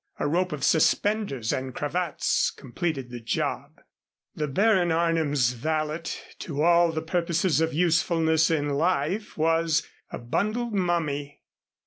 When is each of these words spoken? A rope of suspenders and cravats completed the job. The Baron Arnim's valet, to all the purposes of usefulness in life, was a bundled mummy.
A 0.17 0.27
rope 0.27 0.51
of 0.51 0.63
suspenders 0.63 1.53
and 1.53 1.75
cravats 1.75 2.49
completed 2.49 3.11
the 3.11 3.19
job. 3.19 3.79
The 4.33 4.47
Baron 4.47 4.91
Arnim's 4.91 5.51
valet, 5.51 6.01
to 6.39 6.63
all 6.63 6.91
the 6.91 7.03
purposes 7.03 7.61
of 7.61 7.71
usefulness 7.75 8.49
in 8.49 8.69
life, 8.69 9.37
was 9.37 9.87
a 10.09 10.17
bundled 10.17 10.73
mummy. 10.73 11.43